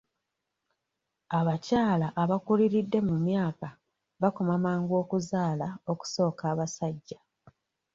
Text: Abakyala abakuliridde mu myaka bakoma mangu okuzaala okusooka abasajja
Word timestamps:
Abakyala 1.39 2.07
abakuliridde 2.23 2.99
mu 3.07 3.15
myaka 3.27 3.67
bakoma 4.21 4.55
mangu 4.65 4.93
okuzaala 5.01 5.67
okusooka 5.91 6.43
abasajja 6.53 7.19